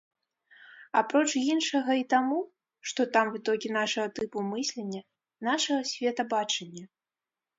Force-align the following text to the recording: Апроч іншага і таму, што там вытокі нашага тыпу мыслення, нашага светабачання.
Апроч 1.01 1.27
іншага 1.53 1.91
і 2.01 2.05
таму, 2.13 2.39
што 2.91 3.01
там 3.17 3.25
вытокі 3.35 3.69
нашага 3.79 4.07
тыпу 4.19 4.39
мыслення, 4.51 5.01
нашага 5.51 5.81
светабачання. 5.91 6.83